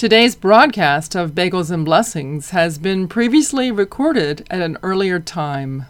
[0.00, 5.84] Today's broadcast of Bagels and Blessings has been previously recorded at an earlier time.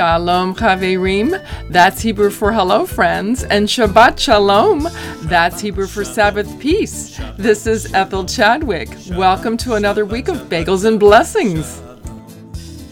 [0.00, 4.88] Shalom Chaverim, that's Hebrew for hello friends, and Shabbat Shalom,
[5.24, 7.20] that's Hebrew for Sabbath peace.
[7.36, 8.88] This is Ethel Chadwick.
[9.10, 11.82] Welcome to another week of Bagels and Blessings.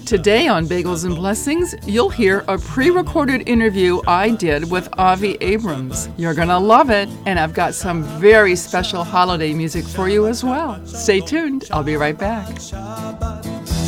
[0.05, 5.39] Today on Bagels and Blessings, you'll hear a pre recorded interview I did with Avi
[5.41, 6.11] Abrams.
[6.19, 10.27] You're going to love it, and I've got some very special holiday music for you
[10.27, 10.85] as well.
[10.87, 12.49] Stay tuned, I'll be right back.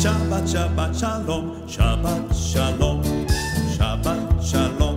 [0.01, 3.03] Shabbat, Shabbat, Shalom, Shabbat, Shalom,
[4.01, 4.90] Shabbat, Shalom,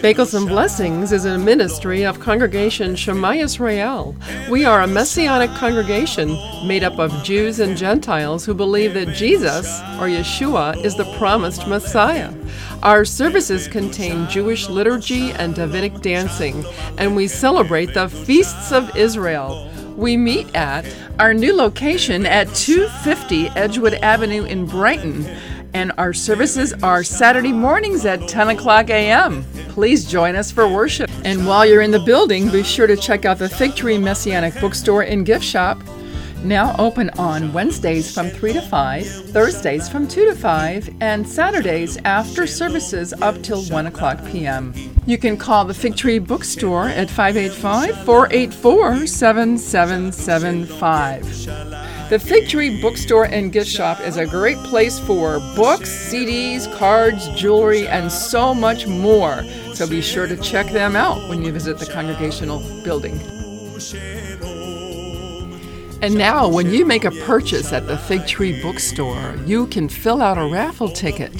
[0.00, 4.16] Bagels and Blessings is a ministry of Congregation Shema Yisrael.
[4.48, 6.28] We are a messianic congregation
[6.66, 9.66] made up of Jews and Gentiles who believe that Jesus,
[10.00, 12.32] or Yeshua, is the promised Messiah.
[12.82, 16.64] Our services contain Jewish liturgy and Davidic dancing,
[16.96, 19.70] and we celebrate the feasts of Israel.
[19.98, 20.86] We meet at
[21.18, 25.26] our new location at 250 Edgewood Avenue in Brighton
[25.74, 29.44] and our services are Saturday mornings at 10 o'clock a.m.
[29.68, 31.10] Please join us for worship.
[31.24, 34.54] And while you're in the building, be sure to check out the Fig Tree Messianic
[34.60, 35.80] Bookstore and Gift Shop.
[36.42, 41.98] Now open on Wednesdays from 3 to 5, Thursdays from 2 to 5, and Saturdays
[42.04, 44.72] after services up till 1 o'clock p.m.
[45.06, 51.89] You can call the Fig Tree Bookstore at 585 484 7775.
[52.10, 57.28] The Fig Tree Bookstore and Gift Shop is a great place for books, CDs, cards,
[57.36, 59.44] jewelry, and so much more.
[59.74, 63.12] So be sure to check them out when you visit the congregational building.
[66.02, 70.20] And now, when you make a purchase at the Fig Tree Bookstore, you can fill
[70.20, 71.30] out a raffle ticket.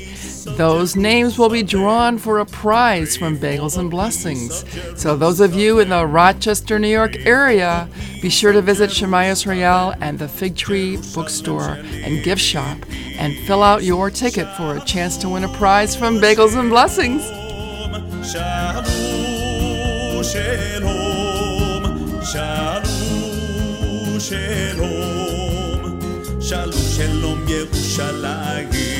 [0.45, 4.65] Those names will be drawn for a prize from Bagels and Blessings.
[5.01, 7.89] So, those of you in the Rochester, New York area,
[8.23, 12.78] be sure to visit Shema Yisrael and the Fig Tree Bookstore and Gift Shop
[13.19, 16.71] and fill out your ticket for a chance to win a prize from Bagels and
[16.71, 17.22] Blessings.
[18.31, 22.91] Shalom, shalom, shalom,
[27.51, 29.00] Yerushalayim.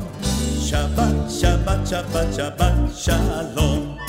[0.71, 3.99] Shabbat, Shabbat, Shabbat, Shabbat shalom.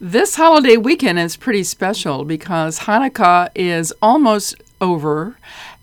[0.00, 5.36] This holiday weekend is pretty special because Hanukkah is almost over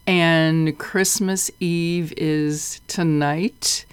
[0.05, 3.85] and Christmas Eve is tonight.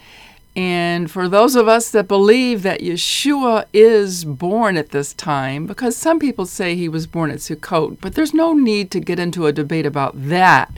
[0.56, 5.96] And for those of us that believe that Yeshua is born at this time, because
[5.96, 9.46] some people say he was born at Sukkot, but there's no need to get into
[9.46, 10.72] a debate about that.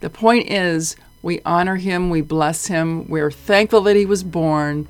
[0.00, 4.86] The point is, we honor him, we bless him, we're thankful that he was born.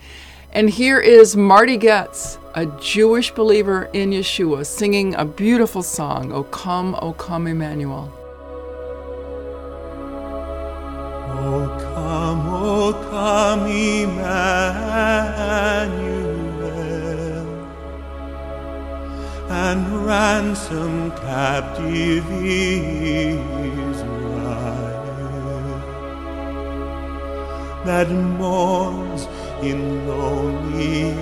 [0.53, 6.43] And here is Marty Goetz, a Jewish believer in Yeshua, singing a beautiful song, O
[6.43, 8.13] come, O come, Emmanuel.
[11.31, 14.29] O come, O come, Emmanuel,
[19.51, 22.89] and ransom captive Israel.
[27.85, 29.23] That mourns
[29.63, 31.13] in lonely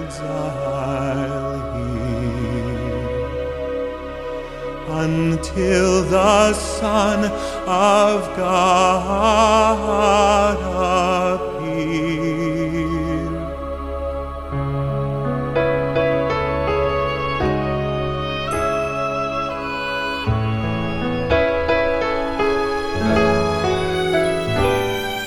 [0.00, 1.37] exile
[4.98, 7.24] until the Son
[7.66, 9.78] of God
[11.38, 12.08] appear.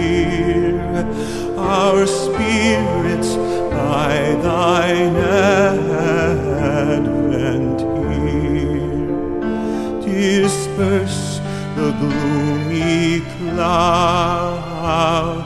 [1.70, 3.36] our spirits
[3.70, 5.16] by thine
[6.26, 7.00] advent
[8.10, 9.06] here.
[10.02, 11.40] Disperse
[11.76, 14.72] the gloomy clouds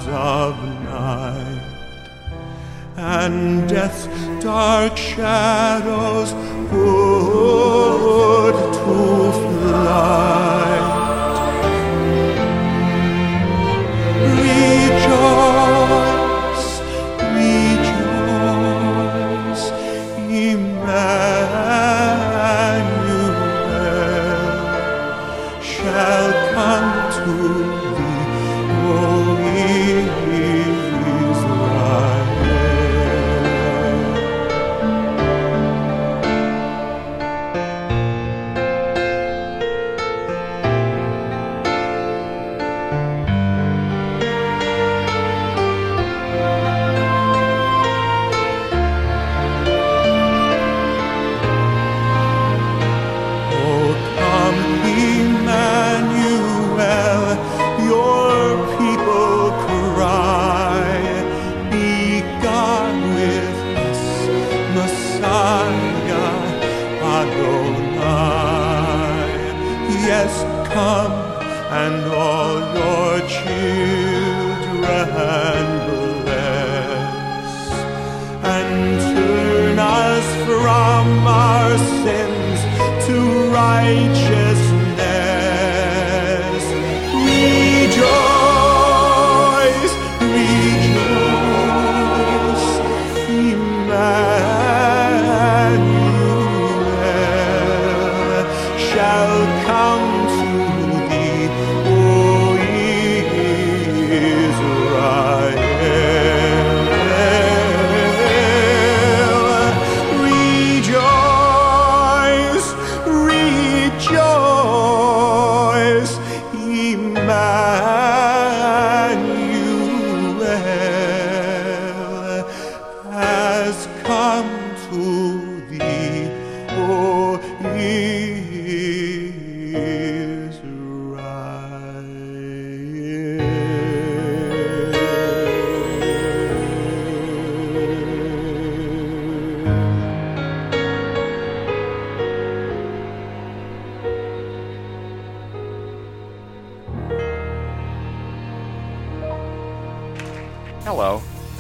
[0.08, 0.54] of
[0.84, 1.60] night
[2.96, 4.06] and death's
[4.42, 6.32] dark shadows
[6.70, 10.53] put to flight.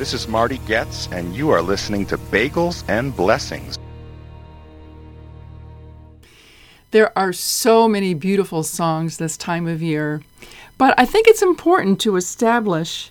[0.04, 3.78] This is Marty Goetz, and you are listening to Bagels and Blessings.
[6.90, 10.20] There are so many beautiful songs this time of year,
[10.76, 13.10] but I think it's important to establish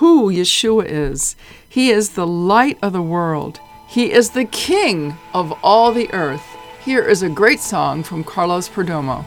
[0.00, 1.36] who Yeshua is.
[1.68, 6.46] He is the light of the world, He is the King of all the earth.
[6.82, 9.26] Here is a great song from Carlos Perdomo.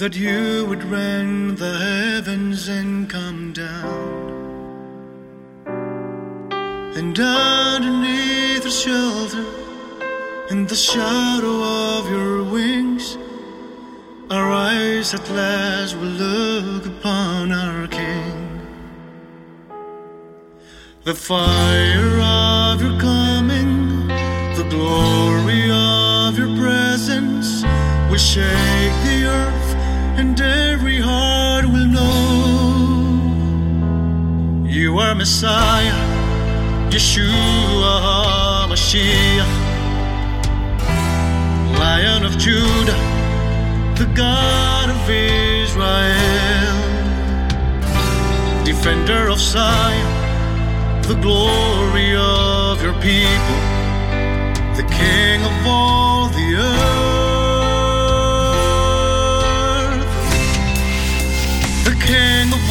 [0.00, 4.30] That you would rend the heavens and come down.
[6.96, 9.44] And underneath the shelter,
[10.50, 11.56] in the shadow
[11.98, 13.18] of your wings,
[14.30, 18.58] our eyes at last will look upon our King.
[21.04, 24.08] The fire of your coming,
[24.56, 27.64] the glory of your presence
[28.10, 28.69] will shake
[35.20, 36.00] Messiah,
[36.88, 39.54] Yeshua Mashiach,
[41.78, 43.00] Lion of Judah,
[44.00, 46.78] the God of Israel,
[48.64, 50.20] Defender of Zion
[51.10, 53.60] the glory of your people,
[54.76, 56.80] the King of all the earth,
[61.84, 62.62] the King of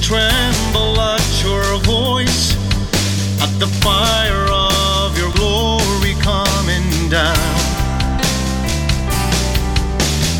[0.00, 2.54] tremble at your voice,
[3.42, 7.58] at the fire of your glory coming down.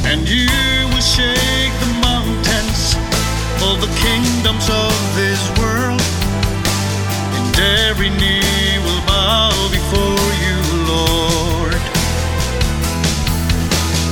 [0.04, 0.48] And you
[0.90, 2.96] will shake the mountains,
[3.62, 6.00] all the kingdoms of this world,
[7.36, 7.58] and
[7.90, 11.74] every knee will bow before you, Lord.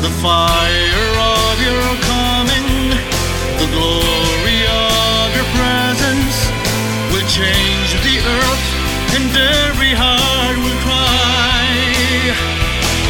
[0.02, 1.15] The fire
[9.16, 11.72] and every heart will cry.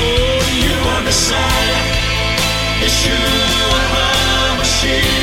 [0.05, 1.81] Oh, you are Messiah,
[2.83, 5.16] Yeshua HaMashiach,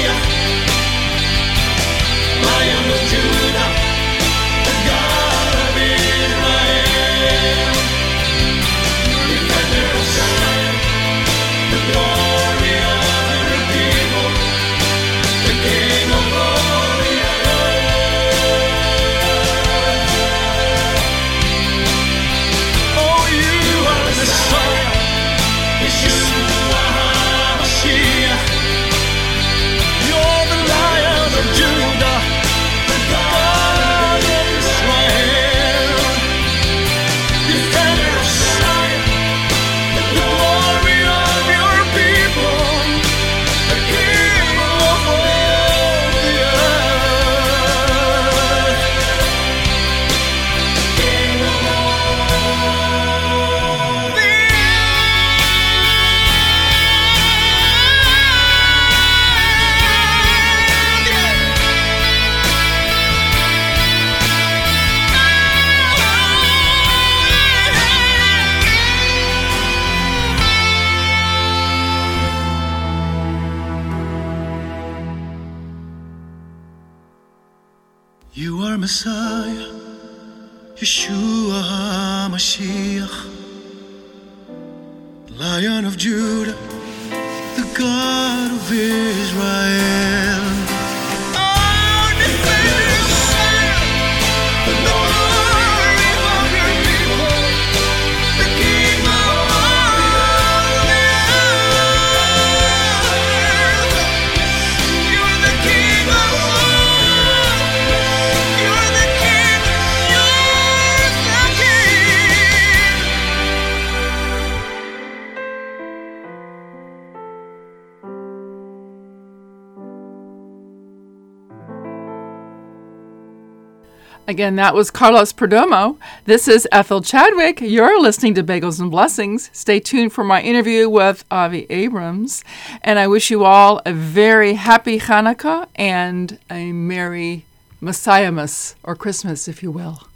[124.34, 126.00] Again, that was Carlos Perdomo.
[126.26, 127.62] This is Ethel Chadwick.
[127.62, 129.52] You're listening to Bagels and Blessings.
[129.54, 132.44] Stay tuned for my interview with Avi Abrams.
[132.82, 137.46] And I wish you all a very happy Hanukkah and a merry
[137.80, 140.08] Messiahmas, or Christmas, if you will.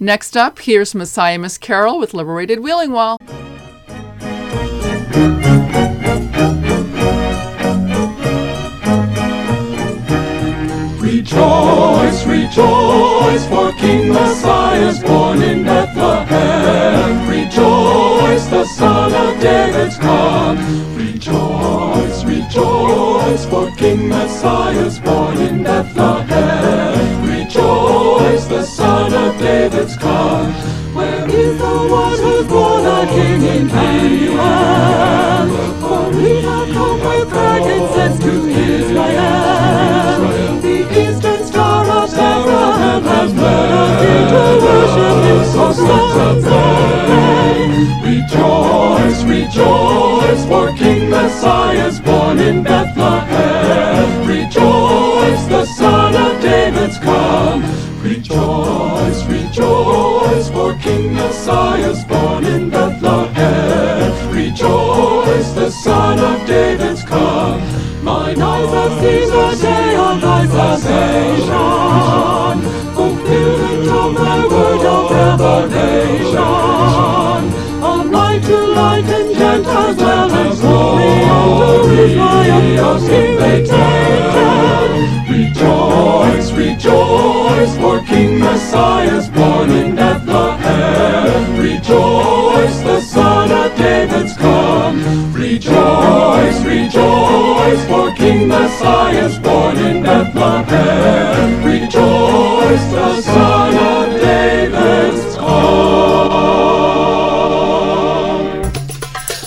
[0.00, 3.16] Next up, here's Messiahmas Carol with Liberated Wailing Wall.
[12.56, 17.28] Rejoice, for King Messiah's born in Bethlehem.
[17.28, 20.56] Rejoice, the Son of David's come.
[20.94, 27.28] Rejoice, rejoice, for King Messiah's born in Bethlehem.
[27.28, 30.52] Rejoice, the Son of David's come.
[30.94, 34.38] Where is the one who's born a King in Emmanuel?
[35.80, 40.13] For we have come with frankincense to Israel.
[43.32, 47.04] Has here to worship Him, so celebrate.
[48.04, 54.26] Rejoice, rejoice, for King Messiah's born in Bethlehem.
[54.26, 57.62] Rejoice, the Son of David's come.
[58.02, 64.30] Rejoice, rejoice, for King Messiah's born in Bethlehem.
[64.30, 67.62] Rejoice, the Son of David's come.
[68.02, 72.33] Mine eyes have seen the day of thy salvation.
[75.54, 77.44] Of revelation.
[77.82, 85.14] On light to light and Gentiles well and glory unto Israel, your King they taken.
[85.34, 91.60] Rejoice, rejoice, for King Messiah's born in Bethlehem.
[91.60, 94.98] Rejoice, the Son of David's come.
[95.32, 101.64] Rejoice, rejoice, for King Messiah's born in Bethlehem.
[101.64, 103.53] Rejoice, the Son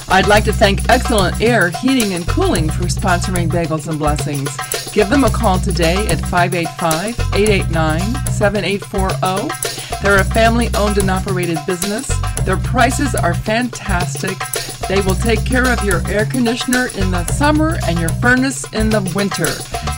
[0.09, 4.49] I'd like to thank Excellent Air Heating and Cooling for sponsoring Bagels and Blessings.
[4.93, 7.99] Give them a call today at 585 889
[8.31, 10.01] 7840.
[10.01, 12.07] They're a family owned and operated business.
[12.45, 14.37] Their prices are fantastic.
[14.87, 18.89] They will take care of your air conditioner in the summer and your furnace in
[18.89, 19.49] the winter.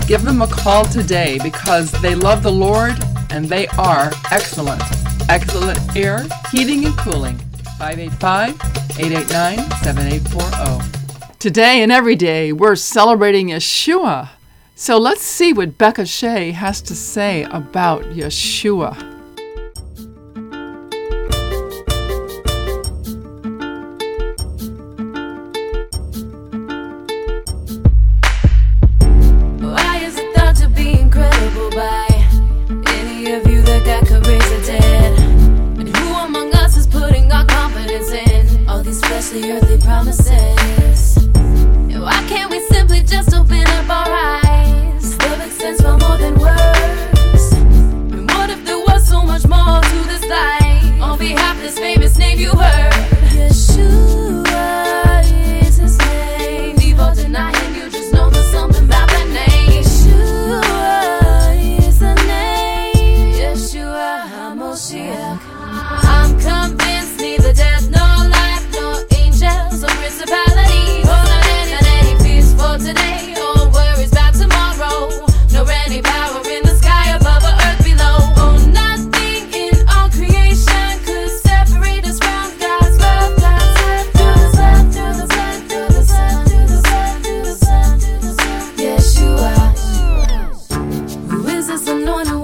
[0.08, 2.96] Give them a call today because they love the Lord
[3.30, 4.82] and they are excellent.
[5.30, 7.40] Excellent Air Heating and Cooling.
[7.80, 11.38] 585 889 7840.
[11.40, 14.30] Today and every day, we're celebrating Yeshua.
[14.76, 19.19] So let's see what Becca Shea has to say about Yeshua.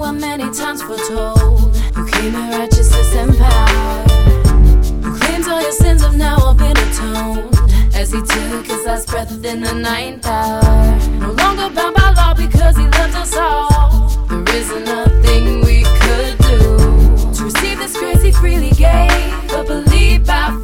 [0.06, 1.76] One many times foretold?
[1.96, 4.04] Who came in righteousness and power?
[5.02, 7.52] Who claims all your sins have now all been atoned?
[7.92, 10.62] As he took his last breath in the ninth hour.
[11.18, 14.08] No longer bound by law because he loves us all.
[14.28, 16.60] There isn't nothing we could do
[17.36, 19.32] to receive this grace he freely gave.
[19.48, 20.56] But believe by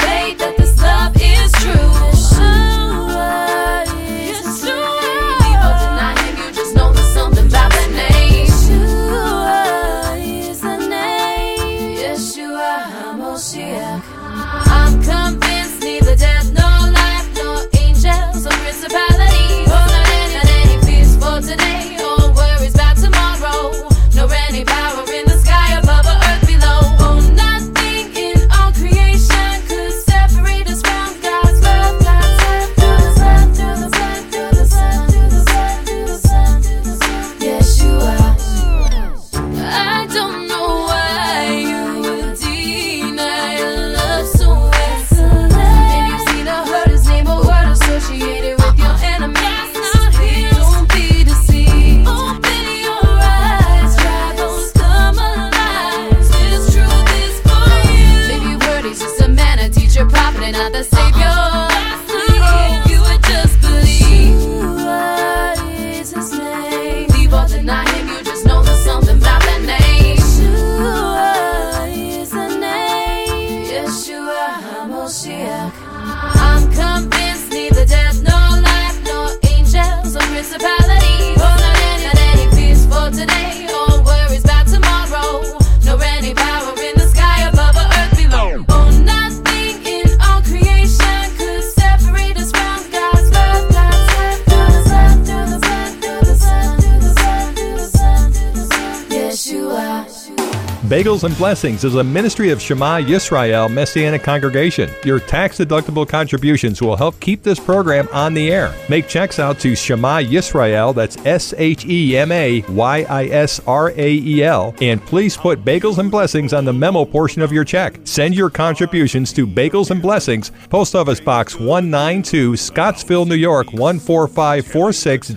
[100.93, 104.91] Bagels and Blessings is a ministry of Shema Yisrael Messianic Congregation.
[105.07, 108.75] Your tax deductible contributions will help keep this program on the air.
[108.91, 113.59] Make checks out to Shema Yisrael, that's S H E M A Y I S
[113.67, 117.53] R A E L, and please put Bagels and Blessings on the memo portion of
[117.53, 117.99] your check.
[118.05, 125.31] Send your contributions to Bagels and Blessings, Post Office Box 192, Scottsville, New York 14546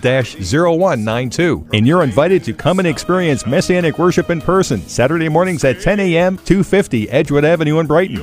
[0.52, 1.66] 0192.
[1.72, 6.00] And you're invited to come and experience Messianic worship in person Saturday mornings at 10
[6.00, 8.16] a.m., 250 Edgewood Avenue in Brighton.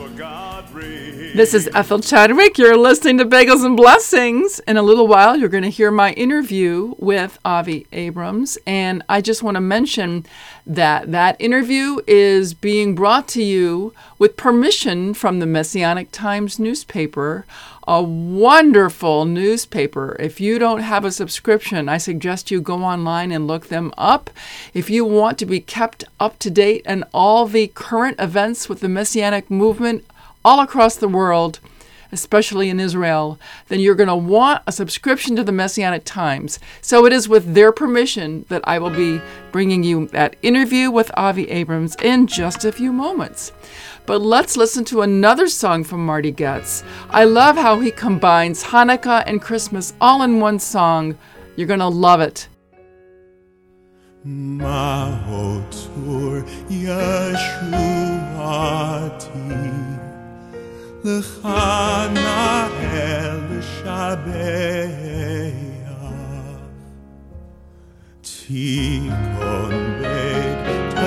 [1.34, 2.58] This is Ethel Chadwick.
[2.58, 4.60] You're listening to Bagels and Blessings.
[4.68, 8.58] In a little while, you're going to hear my interview with Avi Abrams.
[8.68, 10.26] And I just want to mention
[10.68, 17.46] that that interview is being brought to you with permission from the Messianic Times newspaper,
[17.88, 20.15] a wonderful newspaper.
[20.19, 24.30] If you don't have a subscription, I suggest you go online and look them up.
[24.74, 28.80] If you want to be kept up to date and all the current events with
[28.80, 30.06] the Messianic movement,
[30.46, 31.60] all across the world,
[32.13, 36.60] especially in Israel, then you're going to want a subscription to the Messianic Times.
[36.80, 39.19] So it is with their permission that I will be
[39.52, 43.52] bringing you that interview with Avi Abrams in just a few moments.
[44.06, 46.84] But let's listen to another song from Marty Goetz.
[47.10, 51.18] I love how he combines Hanukkah and Christmas all in one song.
[51.56, 52.48] You're going to love it.
[61.06, 62.68] לחנה
[70.98, 71.03] אל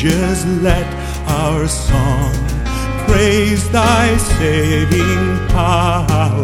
[0.00, 0.86] ages, let
[1.28, 2.32] our song
[3.06, 6.36] praise thy saving power.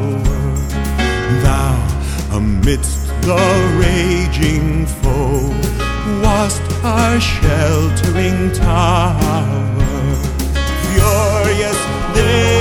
[1.42, 3.44] Thou, amidst the
[3.80, 5.48] raging foe,
[6.22, 9.44] wast our sheltering tower.
[10.92, 11.80] Furious
[12.14, 12.55] they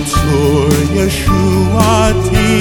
[0.00, 2.52] Ma'otzur Yeshuati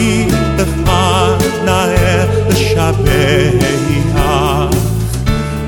[0.57, 2.11] B'chanae
[2.49, 3.63] L'shabeach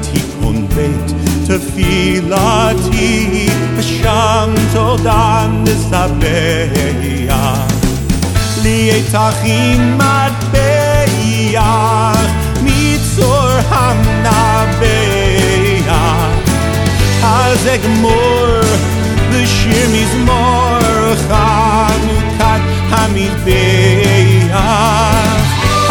[0.05, 1.07] Tikun Beit
[1.47, 3.11] Tefilati
[3.75, 7.31] B'sham Todan Nisabeach
[8.63, 11.55] Lietachim Matbeach
[12.65, 15.27] Mitzor Hamnabeach
[17.23, 18.47] אז אגמור
[19.31, 20.70] בשיר מזמור
[21.20, 22.60] ხანთან
[23.02, 24.66] ამიდეა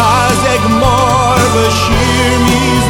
[0.06, 2.81] אז ეგ მორბ შირმის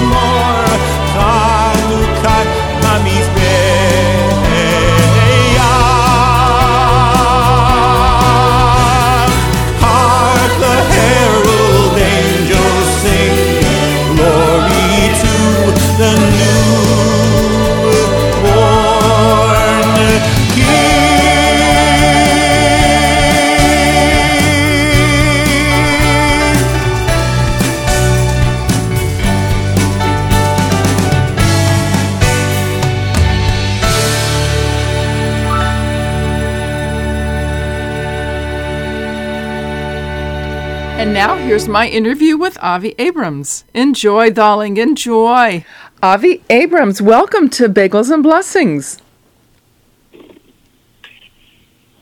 [41.53, 43.67] here's my interview with Avi Abrams.
[43.75, 45.63] Enjoy, darling, enjoy.
[46.03, 49.03] Avi Abrams, welcome to Bagels and Blessings.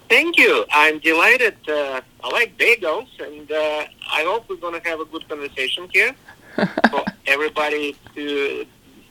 [0.09, 0.65] Thank you.
[0.71, 1.57] I'm delighted.
[1.69, 5.89] Uh, I like bagels, and uh, I hope we're going to have a good conversation
[5.93, 6.15] here
[6.89, 8.65] for everybody to,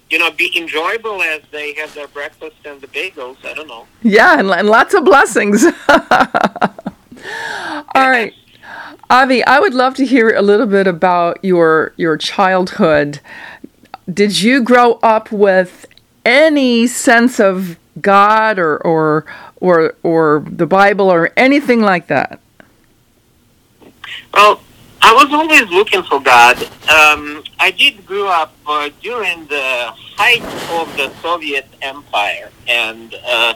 [0.10, 3.43] you know, be enjoyable as they have their breakfast and the bagels.
[3.43, 3.88] I don't know.
[4.04, 5.65] Yeah, and, and lots of blessings.
[7.93, 8.34] All right.
[9.10, 13.19] Avi, I would love to hear a little bit about your your childhood.
[14.12, 15.86] Did you grow up with
[16.25, 19.25] any sense of God or or
[19.60, 22.39] or or the Bible or anything like that?
[24.34, 24.62] Well,
[25.02, 26.62] I was always looking for God.
[26.89, 30.43] Um, I did grow up uh, during the height
[30.80, 33.56] of the Soviet Empire, and uh,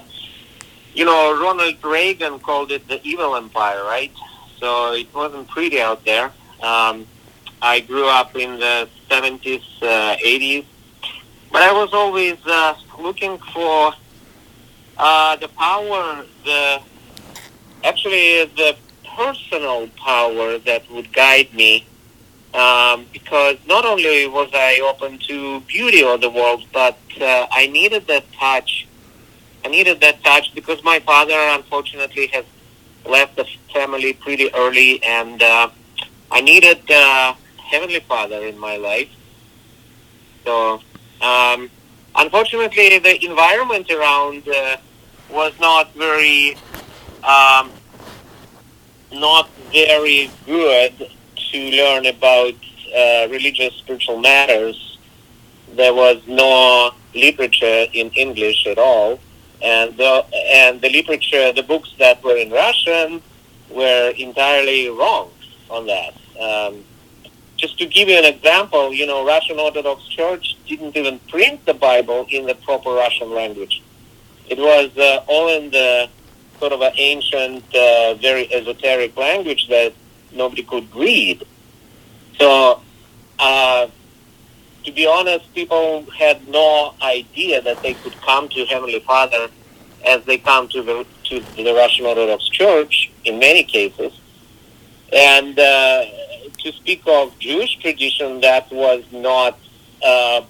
[0.94, 4.12] you know Ronald Reagan called it the evil empire, right?
[4.64, 6.32] So it wasn't pretty out there.
[6.62, 7.06] Um,
[7.62, 10.64] I grew up in the 70s, uh, 80s,
[11.52, 13.92] but I was always uh, looking for
[14.98, 16.82] uh, the power, the
[17.84, 18.78] actually the
[19.18, 21.86] personal power that would guide me.
[22.54, 27.68] Um, because not only was I open to beauty of the world, but uh, I
[27.68, 28.88] needed that touch.
[29.66, 32.46] I needed that touch because my father, unfortunately, has
[33.06, 35.70] left the family pretty early, and uh,
[36.32, 39.10] I needed uh, Heavenly Father in my life.
[40.46, 40.82] So,
[41.22, 41.70] um,
[42.16, 44.78] unfortunately, the environment around uh,
[45.30, 46.56] was not very,
[47.24, 47.72] um,
[49.12, 51.10] not very good
[51.52, 52.54] to learn about
[52.96, 54.98] uh, religious spiritual matters.
[55.76, 59.20] There was no literature in English at all
[59.64, 63.22] and the, and the literature, the books that were in Russian,
[63.70, 65.32] were entirely wrong
[65.70, 66.14] on that.
[66.40, 66.84] Um,
[67.56, 71.74] just to give you an example, you know, Russian Orthodox Church didn't even print the
[71.74, 73.82] Bible in the proper Russian language.
[74.50, 76.10] It was uh, all in the
[76.60, 79.94] sort of an ancient, uh, very esoteric language that
[80.34, 81.46] nobody could read.
[82.38, 82.82] So,
[83.40, 83.88] uh,
[84.84, 89.50] to be honest, people had no idea that they could come to Heavenly Father
[90.06, 94.12] as they come to the to the Russian Orthodox Church in many cases.
[95.14, 96.06] And uh,
[96.60, 99.58] to speak of Jewish tradition, that was not
[100.04, 100.42] uh,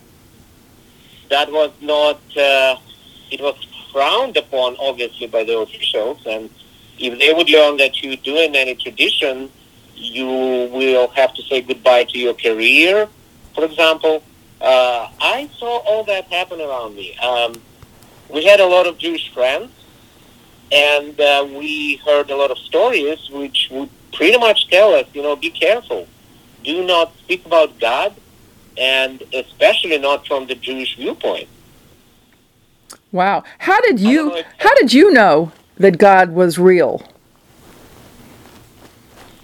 [1.30, 2.78] that was not uh,
[3.30, 3.56] it was
[3.91, 6.19] frowned upon, obviously, by the officials.
[6.26, 6.50] And
[6.98, 9.50] if they would learn that you're doing any tradition,
[9.96, 13.08] you will have to say goodbye to your career
[13.53, 14.23] for example,
[14.61, 17.15] uh, I saw all that happen around me.
[17.17, 17.53] Um,
[18.29, 19.71] we had a lot of Jewish friends,
[20.71, 25.21] and uh, we heard a lot of stories which would pretty much tell us, you
[25.21, 26.07] know, be careful.
[26.63, 28.15] Do not speak about God,
[28.77, 31.49] and especially not from the Jewish viewpoint.
[33.11, 33.43] Wow.
[33.59, 37.03] How did you how did you know that God was real?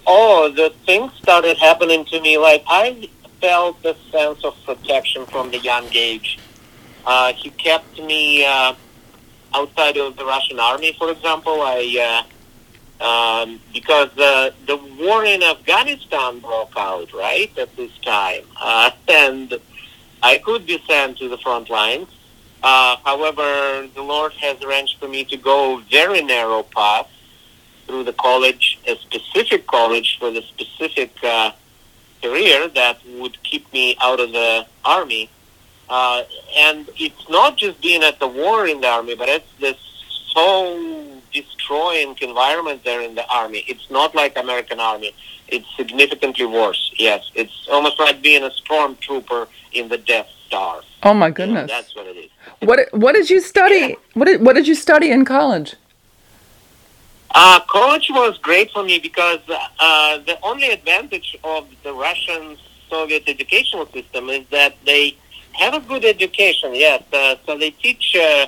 [0.06, 2.36] Oh, the things started happening to me.
[2.36, 3.08] Like I
[3.40, 6.38] felt the sense of protection from the young age.
[7.06, 8.74] Uh, he kept me uh,
[9.54, 11.62] outside of the Russian army, for example.
[11.62, 12.24] I
[13.00, 18.90] uh, um, because the the war in Afghanistan broke out right at this time, uh,
[19.08, 19.58] and
[20.22, 22.08] I could be sent to the front lines.
[22.62, 27.08] Uh, however, the Lord has arranged for me to go very narrow path
[27.86, 31.52] through the college, a specific college for the specific uh,
[32.22, 35.30] career that would keep me out of the army.
[35.88, 36.22] Uh,
[36.56, 39.76] and it's not just being at the war in the army, but it's this
[40.32, 43.64] so destroying environment there in the army.
[43.66, 45.14] It's not like American army.
[45.48, 46.92] It's significantly worse.
[46.96, 50.82] Yes, it's almost like being a stormtrooper in the Death Star.
[51.02, 51.70] Oh my goodness.
[51.70, 52.30] that's what it is.
[52.60, 53.96] What what did you study?
[54.14, 55.74] What did what did you study in college?
[57.32, 62.56] Uh, college was great for me because uh, the only advantage of the Russian
[62.88, 65.16] Soviet educational system is that they
[65.52, 67.02] have a good education, yes.
[67.12, 68.46] Uh, so they teach uh,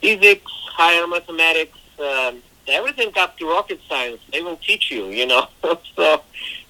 [0.00, 4.20] physics, higher mathematics, um, everything up to rocket science.
[4.32, 5.48] They will teach you, you know.
[5.96, 6.22] so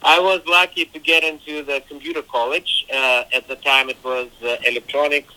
[0.03, 2.87] I was lucky to get into the computer college.
[2.93, 5.33] Uh, at the time, it was uh, electronics.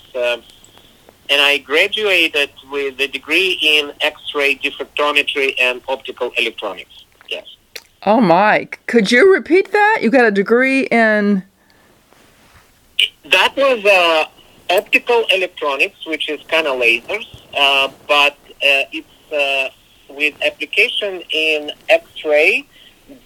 [1.30, 7.06] And I graduated with a degree in X-ray diffractometry and optical electronics.
[7.30, 7.46] Yes.
[8.06, 8.70] Oh my.
[8.88, 10.00] Could you repeat that?
[10.02, 11.44] You got a degree in
[13.26, 14.26] That was uh,
[14.70, 19.70] optical electronics, which is kind of lasers, uh, but uh, it's uh,
[20.14, 22.68] with application in X-ray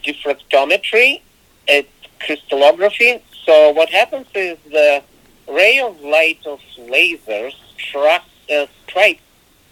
[0.03, 1.21] diffractometry
[1.67, 1.85] at
[2.19, 3.23] crystallography.
[3.45, 5.03] So what happens is the
[5.47, 7.55] ray of light of lasers
[7.87, 9.21] struck, uh, strikes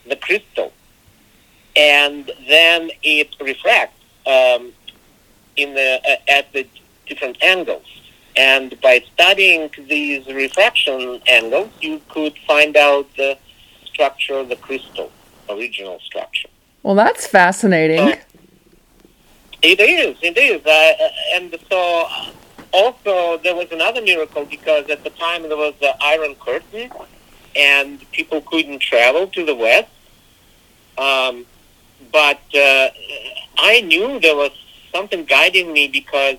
[0.07, 0.71] the crystal,
[1.75, 4.71] and then it refracts um,
[5.55, 6.65] in the uh, at the
[7.07, 7.85] different angles.
[8.35, 13.37] And by studying these refraction angles, you could find out the
[13.85, 15.11] structure of the crystal,
[15.49, 16.47] original structure.
[16.83, 17.97] Well, that's fascinating.
[17.99, 18.15] So-
[19.61, 20.65] It is, it is.
[20.65, 22.07] Uh, and so
[22.71, 26.89] also there was another miracle because at the time there was the Iron Curtain
[27.55, 29.89] and people couldn't travel to the West.
[30.97, 31.45] Um,
[32.11, 32.89] but uh,
[33.57, 34.51] I knew there was
[34.93, 36.37] something guiding me because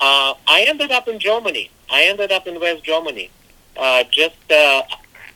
[0.00, 1.70] uh, I ended up in Germany.
[1.90, 3.30] I ended up in West Germany.
[3.76, 4.82] Uh, just, uh,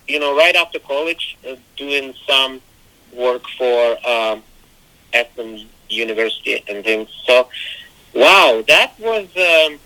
[0.07, 2.61] you know, right after college, uh, doing some
[3.13, 4.43] work for um,
[5.89, 7.09] University and things.
[7.27, 7.49] So,
[8.15, 9.79] wow, that was, um,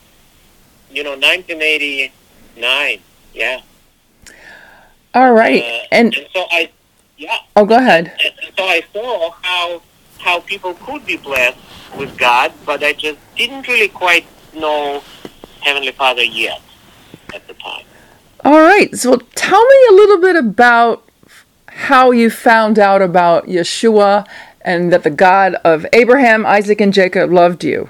[0.91, 3.01] you know, 1989.
[3.35, 3.61] Yeah.
[5.15, 5.63] All right.
[5.63, 6.71] Uh, And so I,
[7.17, 7.39] yeah.
[7.57, 8.13] oh, go ahead.
[8.25, 9.83] And so I saw how
[10.19, 11.57] how people could be blessed
[11.97, 15.03] with God, but I just didn't really quite know
[15.61, 16.61] Heavenly Father yet
[17.35, 17.85] at the time.
[18.45, 18.95] All right.
[18.95, 21.09] So tell me a little bit about
[21.67, 24.27] how you found out about Yeshua
[24.63, 27.89] and that the God of Abraham, Isaac, and Jacob loved you.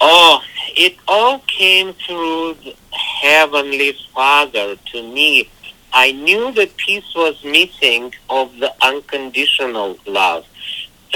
[0.00, 0.42] Oh,
[0.76, 2.74] it all came through the
[3.22, 5.48] Heavenly Father to me.
[5.92, 10.44] I knew the piece was missing of the unconditional love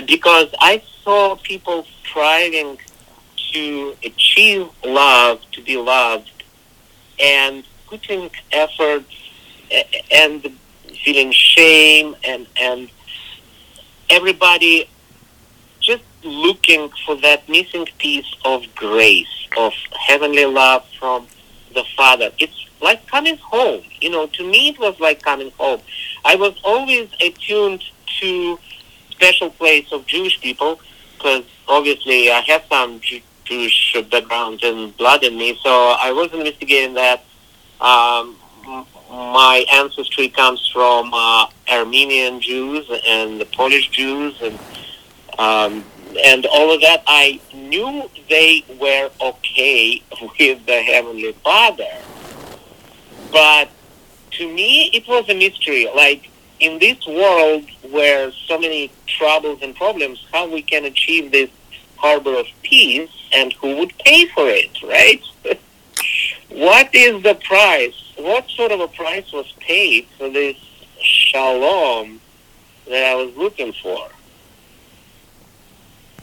[0.06, 2.78] because I saw people striving
[3.52, 6.30] to achieve love, to be loved,
[7.18, 9.04] and putting effort
[9.72, 10.56] a- and
[11.04, 12.88] feeling shame and, and
[14.10, 14.88] everybody
[15.80, 19.72] just looking for that missing piece of grace, of
[20.06, 21.26] heavenly love from
[21.76, 22.30] the Father.
[22.40, 23.82] It's like coming home.
[24.00, 25.80] You know, to me it was like coming home.
[26.24, 27.84] I was always attuned
[28.20, 28.58] to
[29.10, 30.80] special place of Jewish people
[31.14, 36.32] because obviously I have some Ju- Jewish background and blood in me, so I was
[36.32, 37.22] investigating that.
[37.80, 38.36] Um,
[39.08, 44.58] my ancestry comes from uh, Armenian Jews and the Polish Jews and
[45.38, 45.84] um,
[46.24, 47.02] and all of that.
[47.06, 50.02] I knew they were okay
[50.38, 51.92] with the Heavenly Father,
[53.30, 53.68] but
[54.32, 55.88] to me it was a mystery.
[55.94, 61.50] Like in this world where so many troubles and problems, how we can achieve this
[61.96, 65.22] harbor of peace, and who would pay for it, right?
[66.50, 67.94] what is the price?
[68.16, 70.56] What sort of a price was paid for this
[71.00, 72.20] shalom
[72.88, 74.08] that I was looking for?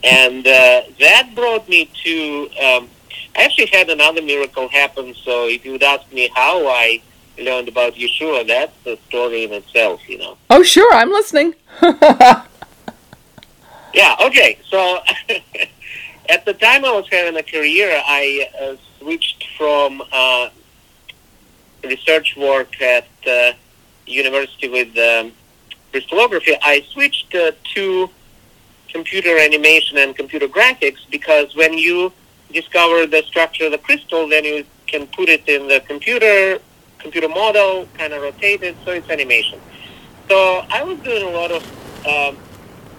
[0.03, 2.49] And uh, that brought me to.
[2.61, 2.89] Um,
[3.35, 5.15] I actually had another miracle happen.
[5.15, 7.01] So if you would ask me how I
[7.39, 10.37] learned about Yeshua, that's the story in itself, you know.
[10.51, 10.93] Oh, sure.
[10.93, 11.55] I'm listening.
[13.93, 14.57] Yeah, okay.
[14.69, 14.99] So
[16.29, 20.49] at the time I was having a career, I uh, switched from uh,
[21.83, 23.53] research work at uh,
[24.07, 25.31] university with um,
[25.91, 26.55] crystallography.
[26.61, 28.09] I switched uh, to
[28.93, 32.13] computer animation and computer graphics because when you
[32.53, 36.59] discover the structure of the crystal, then you can put it in the computer,
[36.99, 39.59] computer model, kind of rotate it, so it's animation.
[40.29, 41.63] So I was doing a lot of
[42.05, 42.37] um,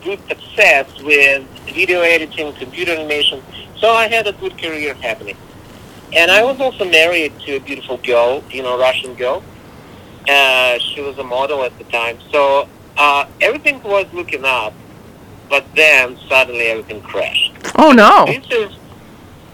[0.03, 3.42] good success with video editing, computer animation.
[3.78, 5.36] So I had a good career happening.
[6.12, 9.42] And I was also married to a beautiful girl, you know, Russian girl.
[10.28, 12.18] Uh, she was a model at the time.
[12.30, 14.72] So uh, everything was looking up,
[15.55, 17.52] but then suddenly everything crashed.
[17.78, 18.24] Oh, no.
[18.26, 18.76] This is,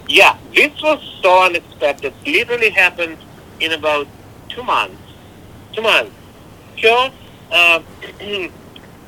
[0.09, 2.15] yeah, this was so unexpected.
[2.25, 3.19] Literally happened
[3.61, 4.07] in about
[4.49, 4.97] two months.
[5.75, 6.13] Two months.
[6.81, 7.13] First,
[7.53, 7.83] uh,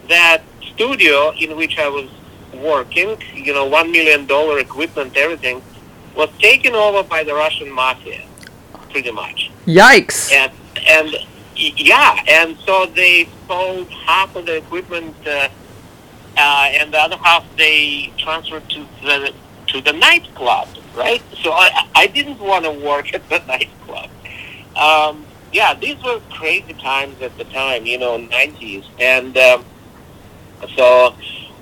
[0.08, 0.42] that
[0.74, 2.10] studio in which I was
[2.52, 5.62] working, you know, one million dollar equipment, everything,
[6.14, 8.20] was taken over by the Russian mafia,
[8.90, 9.50] pretty much.
[9.64, 10.30] Yikes.
[10.30, 10.52] And
[10.86, 11.08] and
[11.56, 15.48] yeah, and so they sold half of the equipment, uh,
[16.36, 19.32] uh, and the other half they transferred to the
[19.68, 21.22] to the nightclub, right?
[21.42, 24.10] So I I didn't want to work at the nightclub.
[24.76, 29.64] Um, yeah, these were crazy times at the time, you know, nineties, and um,
[30.76, 31.14] so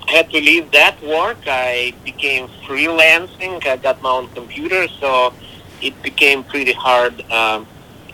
[0.07, 1.39] I had to leave that work.
[1.47, 3.65] I became freelancing.
[3.65, 5.33] I got my own computer, so
[5.81, 7.67] it became pretty hard um,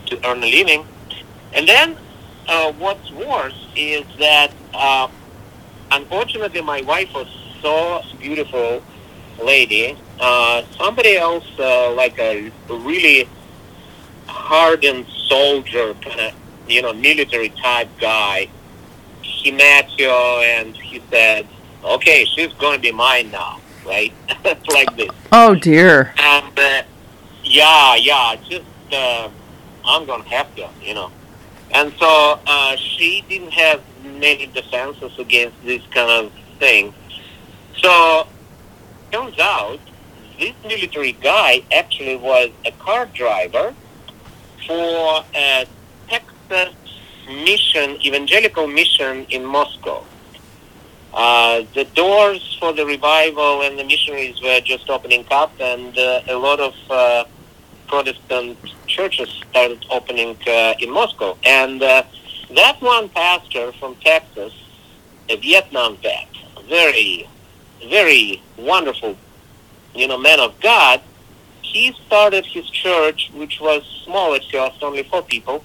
[0.06, 0.86] to earn a living.
[1.52, 1.96] And then
[2.48, 5.08] uh, what's worse is that uh,
[5.90, 7.28] unfortunately my wife was
[7.62, 8.82] so beautiful
[9.42, 9.96] lady.
[10.20, 13.28] Uh, somebody else, uh, like a really
[14.26, 16.34] hardened soldier, kind of,
[16.68, 18.48] you know, military type guy.
[19.22, 21.46] He met you and he said,
[21.84, 24.12] "Okay, she's going to be mine now." Right,
[24.72, 25.10] like this.
[25.32, 26.12] Oh dear.
[26.18, 26.82] And uh,
[27.44, 29.30] yeah, yeah, just uh,
[29.84, 31.10] I'm gonna have to, you know.
[31.72, 36.94] And so uh, she didn't have many defenses against this kind of thing.
[37.78, 38.26] So
[39.12, 39.80] turns out
[40.38, 43.74] this military guy actually was a car driver
[44.66, 45.66] for a
[46.08, 46.74] Texas
[47.28, 50.04] mission, evangelical mission in Moscow.
[51.12, 56.20] Uh, the doors for the revival and the missionaries were just opening up, and uh,
[56.28, 57.24] a lot of uh,
[57.88, 61.36] Protestant churches started opening uh, in Moscow.
[61.44, 62.04] And uh,
[62.54, 64.52] that one pastor from Texas,
[65.28, 66.28] a Vietnam vet,
[66.68, 67.28] very,
[67.88, 69.16] very wonderful,
[69.94, 71.00] you know, man of God,
[71.62, 75.62] he started his church, which was small at first, only four people.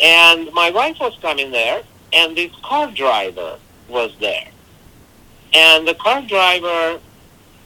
[0.00, 1.82] And my wife was coming there,
[2.12, 4.48] and this car driver was there.
[5.52, 7.00] And the car driver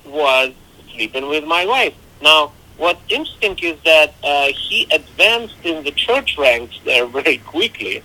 [0.07, 0.53] was
[0.93, 1.95] sleeping with my wife.
[2.22, 8.03] Now, what's interesting is that uh, he advanced in the church ranks there very quickly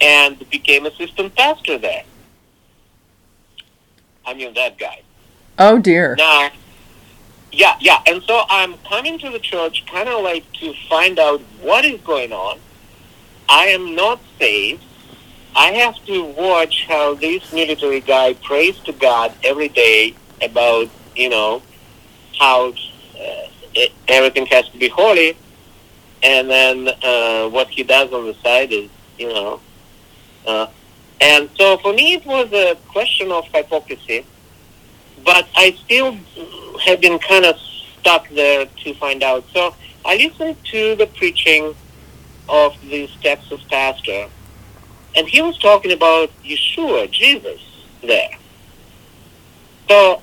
[0.00, 2.04] and became assistant pastor there.
[4.24, 5.02] I mean, that guy.
[5.58, 6.14] Oh dear.
[6.16, 6.50] Now,
[7.50, 8.02] yeah, yeah.
[8.06, 12.00] And so I'm coming to the church kind of like to find out what is
[12.02, 12.60] going on.
[13.48, 14.84] I am not saved.
[15.56, 21.30] I have to watch how this military guy prays to God every day about, you
[21.30, 21.62] know,
[22.38, 22.68] how
[23.18, 23.48] uh,
[23.78, 25.36] it, everything has to be holy.
[26.22, 29.60] And then uh, what he does on the side is, you know.
[30.46, 30.66] Uh,
[31.20, 34.24] and so for me, it was a question of hypocrisy.
[35.24, 36.16] But I still
[36.84, 37.56] have been kind of
[38.00, 39.44] stuck there to find out.
[39.52, 39.74] So
[40.04, 41.74] I listened to the preaching
[42.48, 44.28] of this Texas pastor,
[45.14, 47.60] and he was talking about Yeshua, Jesus,
[48.00, 48.30] there.
[49.88, 50.22] So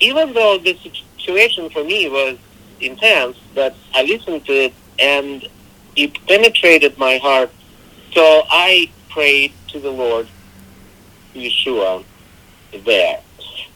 [0.00, 0.78] even though the
[1.16, 2.38] situation for me was
[2.80, 5.46] intense, but I listened to it and
[5.96, 7.50] it penetrated my heart.
[8.12, 10.28] So I prayed to the Lord,
[11.34, 12.04] Yeshua,
[12.84, 13.20] there.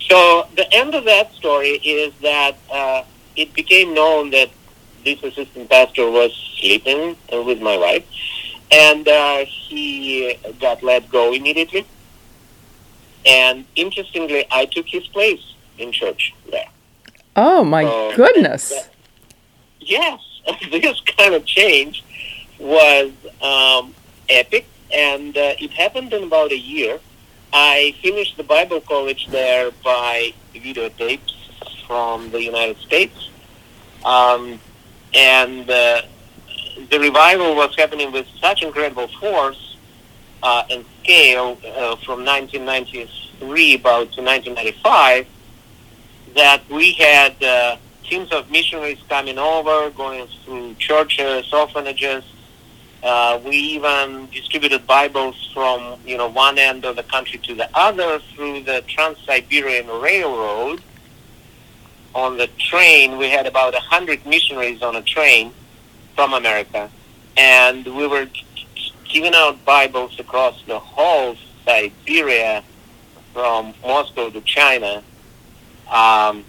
[0.00, 3.05] So the end of that story is that uh,
[3.36, 4.50] it became known that
[5.05, 8.05] this assistant pastor was sleeping with my wife,
[8.70, 11.86] and uh, he got let go immediately.
[13.24, 16.72] And interestingly, I took his place in church there.
[17.37, 18.68] Oh my So, goodness.
[18.70, 18.89] that-
[19.80, 20.20] yes,
[20.70, 22.05] this kind of change
[22.59, 23.11] was
[23.43, 23.95] um,
[24.28, 27.01] epic, and uh, it happened in about a year.
[27.53, 31.33] I finished the Bible college there by videotapes
[31.87, 33.28] from the United States,
[34.05, 34.59] um,
[35.14, 36.03] and uh,
[36.91, 39.76] the revival was happening with such incredible force
[40.43, 45.26] uh, and scale uh, from 1993 about to 1995
[46.35, 52.24] that we had uh, teams of missionaries coming over, going through churches, orphanages.
[53.03, 57.68] Uh, we even distributed Bibles from you know one end of the country to the
[57.74, 60.83] other through the Trans-Siberian Railroad.
[62.14, 65.53] On the train, we had about hundred missionaries on a train
[66.14, 66.91] from America,
[67.37, 68.28] and we were
[69.05, 72.62] giving out Bibles across the whole Siberia,
[73.33, 75.03] from Moscow to China.
[75.93, 76.45] Um,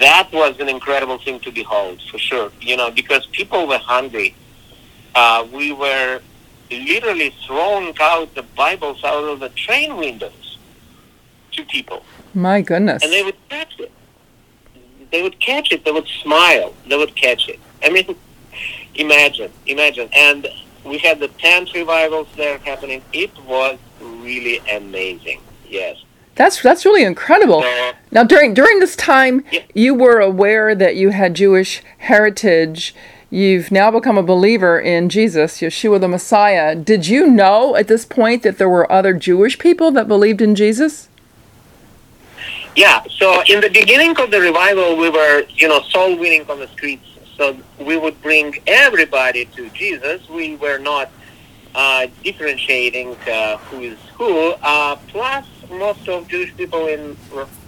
[0.00, 2.50] that was an incredible thing to behold, for sure.
[2.60, 4.34] You know, because people were hungry.
[5.14, 6.20] Uh, we were
[6.70, 10.56] literally throwing out the Bibles out of the train windows
[11.52, 12.02] to people,
[12.32, 13.02] My goodness.
[13.04, 13.92] and they would catch it.
[15.10, 15.84] They would catch it.
[15.84, 16.72] They would smile.
[16.88, 17.60] They would catch it.
[17.82, 18.16] I mean,
[18.94, 20.08] imagine, imagine.
[20.14, 20.48] And
[20.86, 23.02] we had the tent revivals there happening.
[23.12, 25.42] It was really amazing.
[25.68, 26.02] Yes.
[26.34, 27.62] That's that's really incredible.
[27.62, 29.60] So, Now during during this time Yeah.
[29.74, 32.94] you were aware that you had Jewish heritage.
[33.30, 36.74] You've now become a believer in Jesus, Yeshua the Messiah.
[36.74, 40.54] Did you know at this point that there were other Jewish people that believed in
[40.54, 41.08] Jesus?
[42.74, 46.58] Yeah, so in the beginning of the revival, we were, you know, soul winning on
[46.58, 47.04] the streets.
[47.36, 50.26] So we would bring everybody to Jesus.
[50.28, 51.10] We were not
[51.74, 54.52] uh, differentiating uh, who is who.
[54.62, 57.16] Uh, plus, most of Jewish people in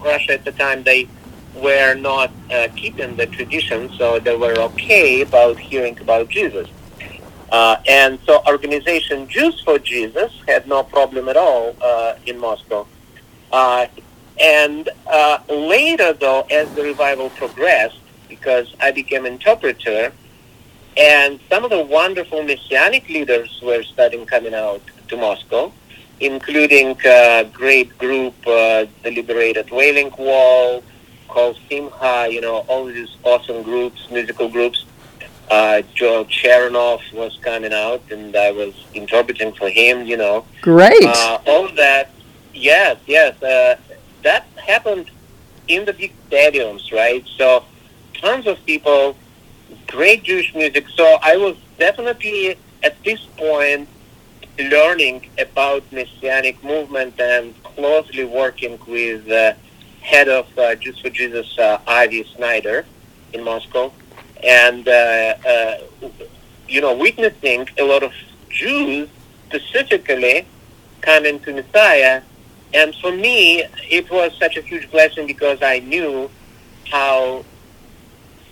[0.01, 1.09] Russia at the time, they
[1.55, 6.69] were not uh, keeping the tradition, so they were okay about hearing about Jesus.
[7.51, 12.87] Uh, and so organization Jews for Jesus had no problem at all uh, in Moscow.
[13.53, 13.87] Uh,
[14.41, 20.11] And uh, later, though, as the revival progressed, because I became interpreter,
[20.97, 25.73] and some of the wonderful messianic leaders were starting coming out to Moscow,
[26.21, 30.83] including a great group, uh, the Liberated Wailing Wall,
[31.29, 34.85] called Simha, you know, all these awesome groups, musical groups.
[35.51, 40.47] Uh, Joel Chernoff was coming out, and I was interpreting for him, you know.
[40.63, 41.05] Great.
[41.05, 42.11] Uh, all of that,
[42.55, 43.43] yes, yes.
[43.43, 43.77] Uh,
[44.23, 45.11] that happened
[45.69, 47.25] in the big stadiums, right?
[47.37, 47.65] So
[48.15, 49.17] tons of people,
[49.87, 50.89] great Jewish music.
[50.95, 53.89] So I was definitely at this point
[54.59, 59.55] learning about Messianic movement and closely working with uh,
[60.01, 62.85] head of uh, Jews for Jesus, uh, Avi Snyder,
[63.33, 63.93] in Moscow,
[64.43, 65.79] and uh, uh,
[66.69, 68.13] you know witnessing a lot of
[68.49, 69.09] Jews
[69.49, 70.47] specifically
[71.01, 72.23] coming to Messiah.
[72.73, 76.31] And for me, it was such a huge blessing because I knew
[76.91, 77.45] how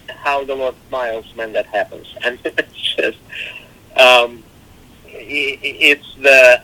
[0.08, 3.18] how the Lord smiles when that happens, and it's just
[3.96, 4.42] um,
[5.12, 6.62] it's the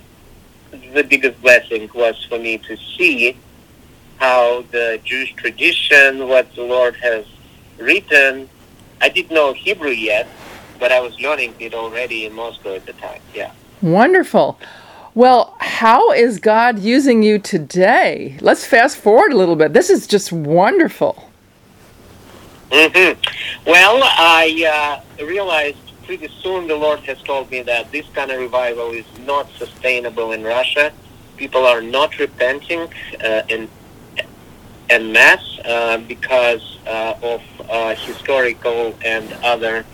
[0.92, 3.36] the biggest blessing was for me to see
[4.18, 7.24] how the Jewish tradition, what the Lord has
[7.78, 8.48] written.
[9.00, 10.28] I didn't know Hebrew yet,
[10.78, 13.20] but I was learning it already in Moscow at the time.
[13.34, 13.52] Yeah.
[13.80, 14.58] Wonderful.
[15.14, 18.36] Well, how is God using you today?
[18.40, 19.72] Let's fast forward a little bit.
[19.72, 21.30] This is just wonderful.
[22.70, 23.12] hmm
[23.66, 28.40] Well, I uh, realized pretty soon the Lord has told me that this kind of
[28.40, 30.90] revival is not sustainable in Russia.
[31.36, 32.88] People are not repenting
[33.22, 33.68] uh, in
[34.88, 39.84] en masse uh, because uh, of uh, historical and other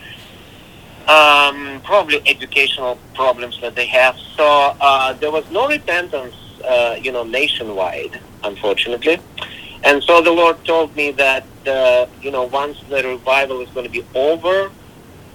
[1.09, 4.17] um, probably educational problems that they have.
[4.37, 4.47] So
[4.81, 9.19] uh, there was no repentance, uh, you know, nationwide, unfortunately.
[9.83, 13.85] And so the Lord told me that, uh, you know, once the revival is going
[13.85, 14.71] to be over,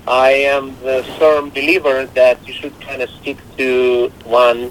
[0.07, 4.71] I am the firm believer that you should kind of stick to one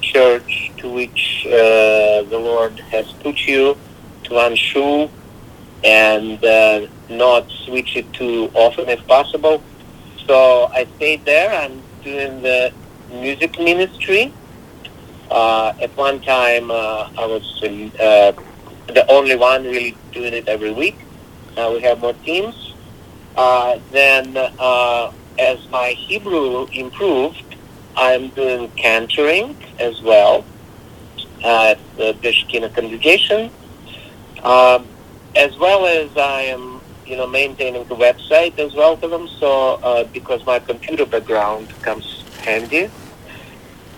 [0.00, 3.76] church to which uh, the Lord has put you,
[4.24, 5.10] to one shoe,
[5.82, 9.62] and uh, not switch it too often if possible.
[10.26, 11.50] So I stayed there.
[11.52, 12.72] I'm doing the
[13.10, 14.32] music ministry.
[15.30, 18.32] Uh, at one time, uh, I was uh,
[18.86, 20.96] the only one really doing it every week.
[21.56, 22.74] Now we have more teams.
[23.36, 27.42] Uh, then, uh, as my Hebrew improved,
[27.96, 30.44] I'm doing cantoring as well
[31.44, 33.50] at the Bishkina congregation,
[34.42, 34.86] um,
[35.34, 39.28] as well as I am, you know, maintaining the website as well for them.
[39.40, 42.90] So, uh, because my computer background comes handy.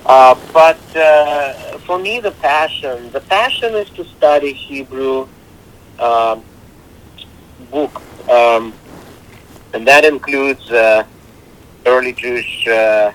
[0.09, 5.29] Uh, but uh, for me, the passion, the passion is to study Hebrew
[5.99, 6.43] um,
[7.71, 8.01] book,
[8.31, 8.73] um,
[9.75, 11.05] and that includes uh,
[11.85, 13.13] early Jewish, uh,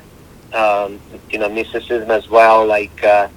[0.53, 0.99] um,
[1.31, 3.27] you know, mysticism as well, like uh,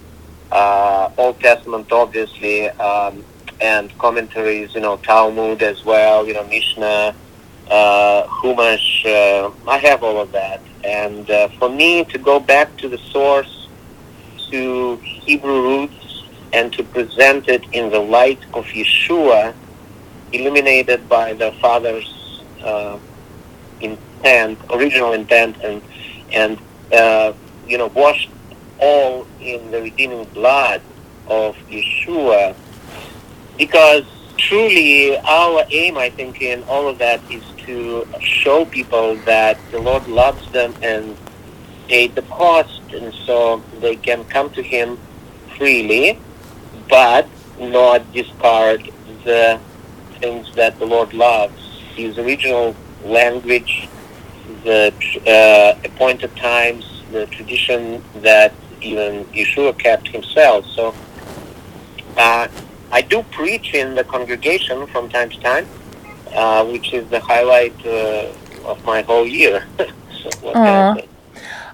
[0.53, 3.25] uh, Old Testament, obviously, um,
[3.63, 7.15] and commentaries, you know, Talmud as well, you know, Mishnah,
[7.71, 9.05] uh, Chumash.
[9.05, 12.99] Uh, I have all of that, and uh, for me to go back to the
[12.99, 13.69] source,
[14.51, 19.55] to Hebrew roots, and to present it in the light of Yeshua,
[20.33, 22.99] illuminated by the Father's uh,
[23.81, 25.83] intent, original intent, and
[26.33, 26.59] and
[26.93, 27.33] uh,
[27.67, 28.31] you know washed
[28.79, 30.81] all in the redeeming blood
[31.29, 32.55] of Yeshua,
[33.59, 34.05] because
[34.37, 39.79] truly our aim, I think, in all of that is to show people that the
[39.79, 41.17] Lord loves them and
[41.89, 44.99] paid the cost, and so they can come to Him
[45.57, 46.19] freely,
[46.89, 48.91] but not discard
[49.25, 49.61] the
[50.21, 51.83] things that the Lord loves.
[51.95, 53.89] His original language,
[54.64, 54.93] the
[55.27, 60.67] uh, appointed times, the tradition that even Yeshua kept himself.
[60.67, 60.95] So
[62.17, 62.49] uh,
[62.91, 65.67] I do preach in the congregation from time to time,
[66.35, 68.33] uh, which is the highlight uh,
[68.64, 69.66] of my whole year.
[69.79, 71.09] so what can I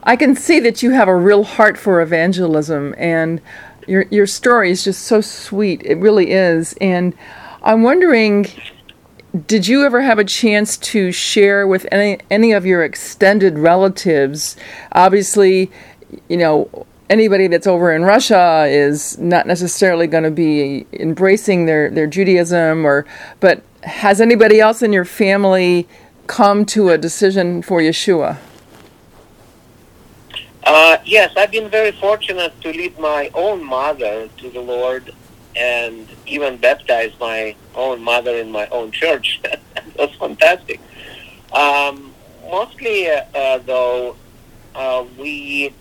[0.05, 3.41] I can see that you have a real heart for evangelism, and
[3.87, 5.83] your your story is just so sweet.
[5.85, 6.75] It really is.
[6.81, 7.15] And
[7.63, 8.47] I'm wondering,
[9.47, 14.57] did you ever have a chance to share with any any of your extended relatives?
[14.93, 15.71] Obviously,
[16.29, 16.87] you know.
[17.11, 22.87] Anybody that's over in Russia is not necessarily going to be embracing their, their Judaism,
[22.87, 23.05] or
[23.39, 25.89] but has anybody else in your family
[26.27, 28.39] come to a decision for Yeshua?
[30.65, 35.13] Uh, yes, I've been very fortunate to lead my own mother to the Lord
[35.57, 39.41] and even baptize my own mother in my own church.
[39.43, 39.61] that
[39.99, 40.81] was fantastic.
[41.53, 42.15] Um,
[42.49, 44.17] mostly, uh, uh, though,
[44.75, 45.75] uh, we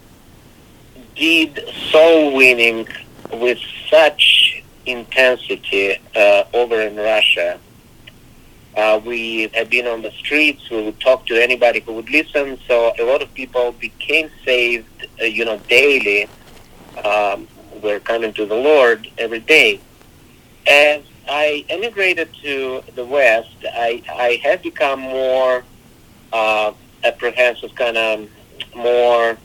[1.16, 2.88] did soul winning
[3.32, 7.60] with such intensity uh, over in Russia.
[8.76, 10.70] Uh, we had been on the streets.
[10.70, 12.58] We would talk to anybody who would listen.
[12.68, 16.28] So a lot of people became saved, uh, you know, daily.
[17.04, 17.48] Um,
[17.82, 19.80] were coming to the Lord every day.
[20.68, 25.64] As I emigrated to the West, I, I have become more
[26.32, 28.30] uh, apprehensive, kind of
[28.76, 29.38] more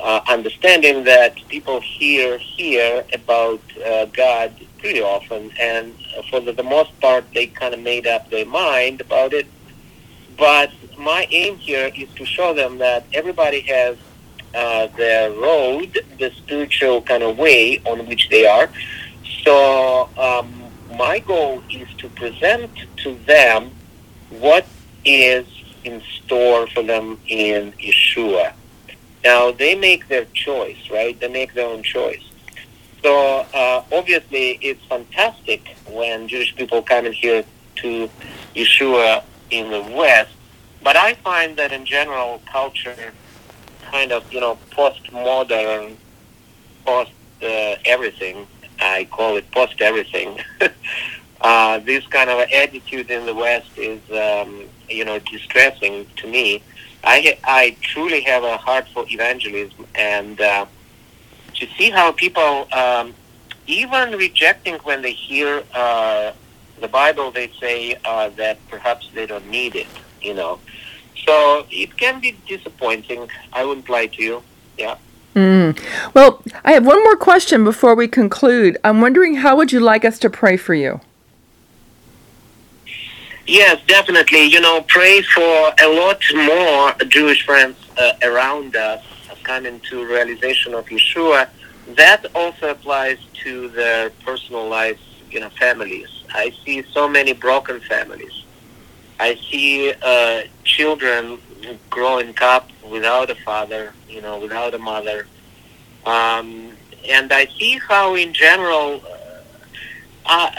[0.00, 5.94] uh, understanding that people here hear about uh, God pretty often, and
[6.30, 9.46] for the, the most part, they kind of made up their mind about it.
[10.36, 13.96] But my aim here is to show them that everybody has
[14.54, 18.68] uh, their road, the spiritual kind of way on which they are.
[19.44, 20.52] So um,
[20.96, 23.70] my goal is to present to them
[24.30, 24.66] what
[25.04, 25.46] is
[25.84, 28.52] in store for them in Yeshua.
[29.24, 31.18] Now they make their choice, right?
[31.18, 32.25] They make their own choice.
[33.06, 37.44] So uh, obviously, it's fantastic when Jewish people come in here
[37.76, 38.10] to
[38.56, 40.32] Yeshua in the West.
[40.82, 43.12] But I find that in general, culture,
[43.92, 45.94] kind of you know, postmodern,
[46.84, 47.12] post
[47.44, 48.44] uh, everything.
[48.80, 50.40] I call it post everything.
[51.42, 56.60] uh, this kind of attitude in the West is, um, you know, distressing to me.
[57.04, 60.66] I I truly have a heart for evangelism, and uh,
[61.56, 63.14] to see how people, um,
[63.66, 66.32] even rejecting when they hear uh,
[66.80, 69.86] the Bible, they say uh, that perhaps they don't need it.
[70.22, 70.58] You know,
[71.24, 73.28] so it can be disappointing.
[73.52, 74.42] I wouldn't lie to you.
[74.78, 74.96] Yeah.
[75.34, 75.78] Mm.
[76.14, 78.78] Well, I have one more question before we conclude.
[78.82, 81.00] I'm wondering how would you like us to pray for you?
[83.46, 84.44] Yes, definitely.
[84.46, 89.04] You know, pray for a lot more Jewish friends uh, around us
[89.46, 91.48] coming to realization of Yeshua.
[91.94, 96.08] That also applies to their personal lives, you know, families.
[96.34, 98.44] I see so many broken families.
[99.20, 101.38] I see uh, children
[101.88, 105.26] growing up without a father, you know, without a mother.
[106.04, 106.72] Um,
[107.08, 109.00] and I see how, in general,
[110.26, 110.50] uh,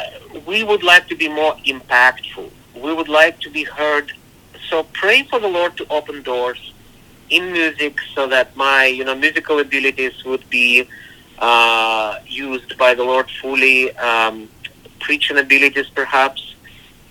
[0.45, 2.49] we would like to be more impactful.
[2.73, 4.13] We would like to be heard.
[4.69, 6.73] So pray for the Lord to open doors
[7.30, 10.88] in music so that my, you know, musical abilities would be
[11.39, 13.95] uh, used by the Lord fully.
[13.97, 14.49] Um,
[14.99, 16.55] preaching abilities, perhaps.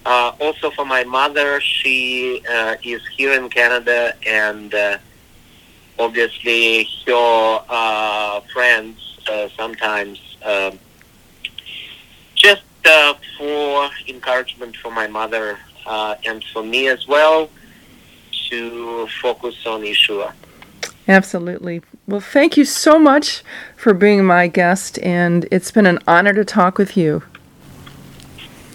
[0.04, 4.98] Uh, also for my mother, she uh, is here in Canada, and uh,
[5.98, 8.98] obviously her uh, friends
[9.28, 10.78] uh, sometimes um
[12.34, 12.62] just
[13.36, 15.58] for encouragement for my mother
[16.24, 17.48] and for me as well
[18.50, 20.32] to focus on Yeshua.
[21.08, 21.82] Absolutely.
[22.06, 23.42] Well, thank you so much
[23.76, 27.22] for being my guest, and it's been an honor to talk with you.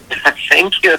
[0.50, 0.98] Thank you.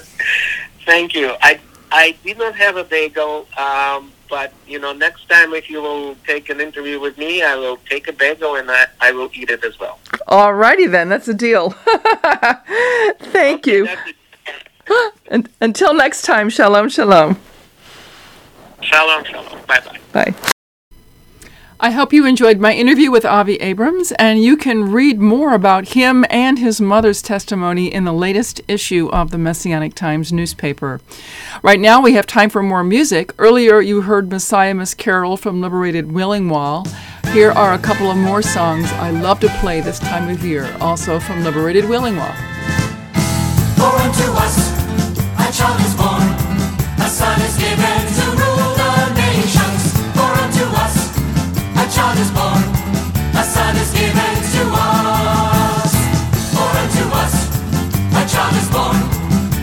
[0.87, 1.35] Thank you.
[1.43, 1.61] I
[1.91, 6.17] I did not have a bagel, um, but you know, next time if you will
[6.27, 9.51] take an interview with me, I will take a bagel and I, I will eat
[9.51, 9.99] it as well.
[10.27, 11.71] All righty then, that's a deal.
[13.21, 13.89] Thank you.
[15.29, 17.39] And, until next time, shalom, shalom.
[18.83, 19.59] Shalom, shalom.
[19.67, 20.01] Bye bye.
[20.13, 20.35] Bye.
[21.85, 25.89] I hope you enjoyed my interview with Avi Abrams, and you can read more about
[25.89, 31.01] him and his mother's testimony in the latest issue of the Messianic Times newspaper.
[31.61, 33.33] Right now, we have time for more music.
[33.37, 36.87] Earlier, you heard Messiah Miss Carol from Liberated Wailing Wall.
[37.33, 40.73] Here are a couple of more songs I love to play this time of year,
[40.81, 42.33] also from Liberated Wailing Wall.
[43.75, 44.71] For unto us
[45.37, 46.23] a child is born,
[47.05, 48.72] a son is given to rule
[52.03, 52.63] child is born,
[53.39, 55.93] a son is given to us.
[56.51, 57.35] For unto us
[58.19, 58.99] a child is born,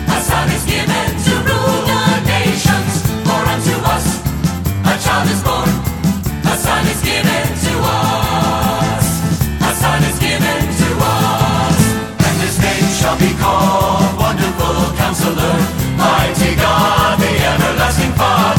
[0.08, 2.94] a son is given to rule the nations.
[3.28, 4.06] For unto us
[4.88, 5.72] a child is born,
[6.48, 9.06] a son is given to us.
[9.70, 11.80] A son is given to us,
[12.24, 15.56] and his name shall be called Wonderful Counselor,
[16.00, 18.59] Mighty God, the Everlasting Father,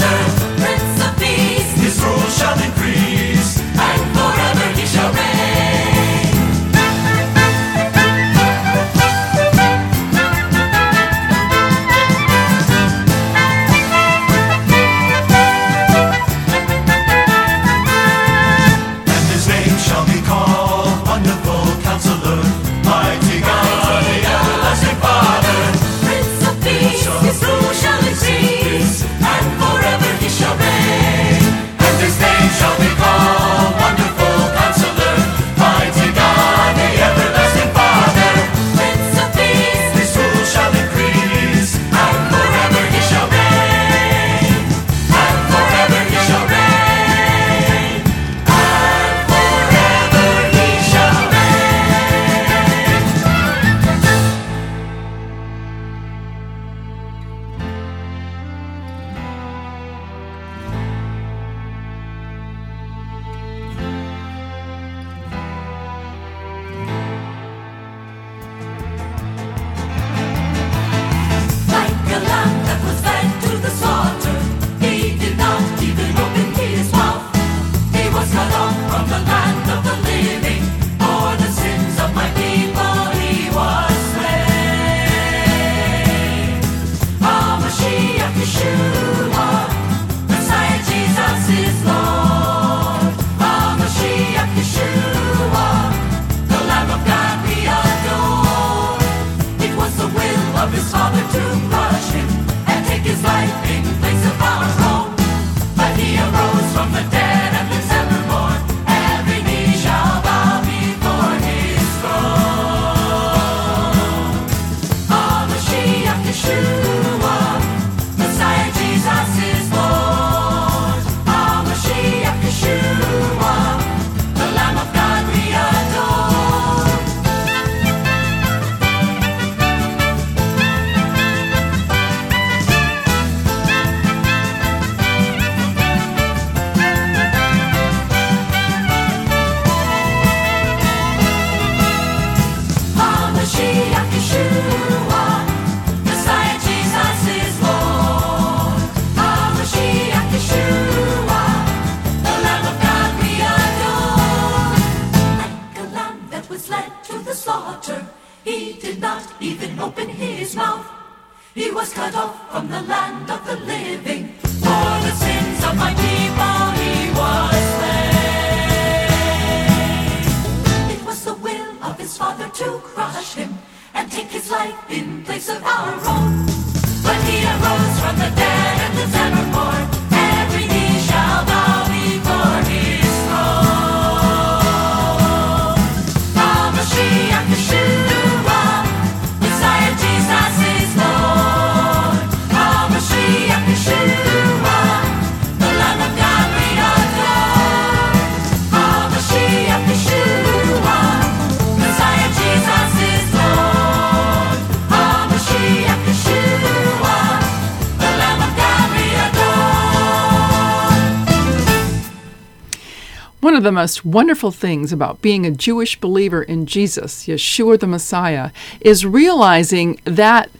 [213.60, 218.52] of the most wonderful things about being a Jewish believer in Jesus, Yeshua the Messiah,
[218.80, 220.50] is realizing that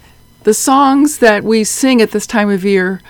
[0.43, 3.01] the songs that we sing at this time of year,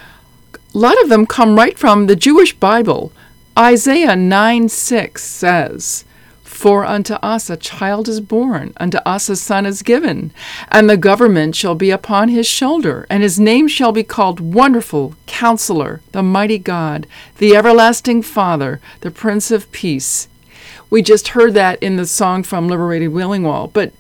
[0.55, 3.13] a lot of them come right from the Jewish Bible.
[3.59, 6.05] Isaiah 9 6 says,
[6.61, 10.31] For unto us a child is born, unto us a son is given,
[10.69, 15.15] and the government shall be upon his shoulder, and his name shall be called Wonderful,
[15.27, 17.07] Counselor, the Mighty God,
[17.39, 20.29] the Everlasting Father, the Prince of Peace.
[20.91, 23.95] We just heard that in the song from Liberated Wailing Wall, but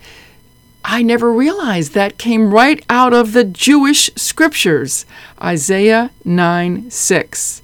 [0.85, 5.07] I never realized that came right out of the Jewish scriptures,
[5.41, 7.63] Isaiah 9 6.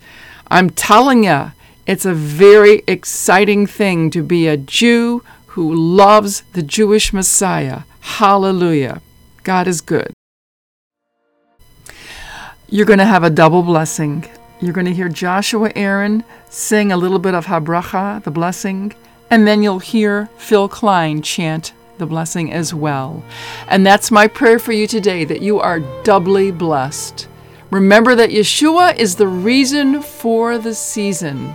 [0.51, 1.53] I'm telling you,
[1.87, 7.83] it's a very exciting thing to be a Jew who loves the Jewish Messiah.
[8.01, 9.01] Hallelujah.
[9.45, 10.13] God is good.
[12.69, 14.29] You're going to have a double blessing.
[14.61, 18.93] You're going to hear Joshua Aaron sing a little bit of Habracha, the blessing,
[19.31, 23.23] and then you'll hear Phil Klein chant the blessing as well.
[23.69, 27.29] And that's my prayer for you today that you are doubly blessed.
[27.71, 31.55] Remember that Yeshua is the reason for the season.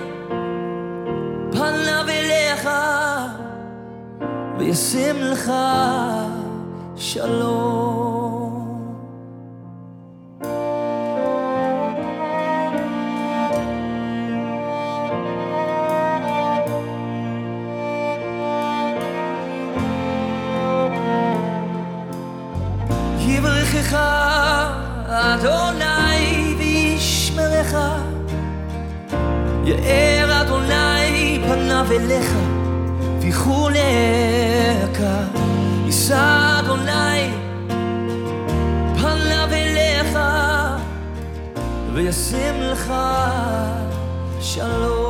[1.70, 2.68] פניו אליך
[4.58, 5.52] וישים לך
[6.96, 8.09] שלום
[42.30, 42.92] וישים לך
[44.40, 45.06] שלום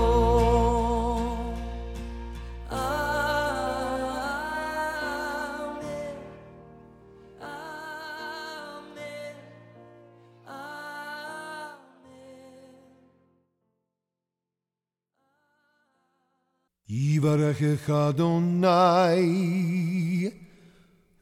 [16.89, 18.71] יברכך אדוני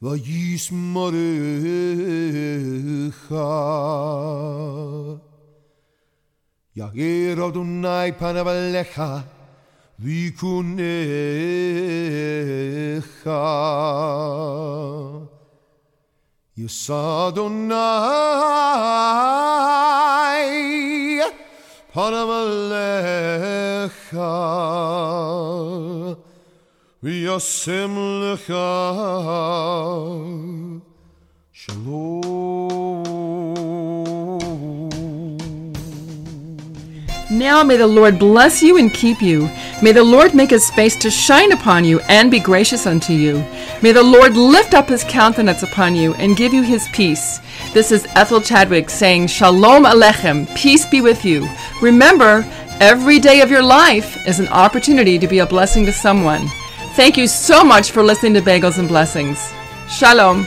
[0.01, 1.15] וישמרך
[6.79, 9.01] יאיר אדוני פניו עליך
[9.99, 10.75] ויקונך
[16.57, 17.73] יישא אדוני
[21.93, 24.17] פניו עליך
[27.03, 28.53] וישם לך
[31.53, 32.25] שלום
[37.40, 39.48] Now may the Lord bless you and keep you.
[39.82, 43.42] May the Lord make his face to shine upon you and be gracious unto you.
[43.80, 47.40] May the Lord lift up his countenance upon you and give you his peace.
[47.72, 51.48] This is Ethel Chadwick saying, Shalom Alechem, peace be with you.
[51.80, 52.44] Remember,
[52.78, 56.46] every day of your life is an opportunity to be a blessing to someone.
[56.94, 59.50] Thank you so much for listening to Bagels and Blessings.
[59.88, 60.46] Shalom.